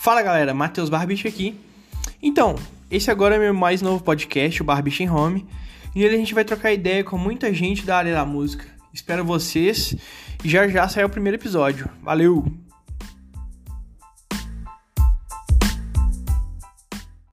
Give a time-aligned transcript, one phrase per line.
[0.00, 1.60] Fala galera, Matheus Barbicho aqui.
[2.22, 2.54] Então,
[2.90, 5.46] esse agora é meu mais novo podcast, o Barbicho em Home,
[5.94, 8.64] e nele a gente vai trocar ideia com muita gente da área da música.
[8.94, 9.94] Espero vocês
[10.42, 11.86] e já já sai o primeiro episódio.
[12.02, 12.59] Valeu!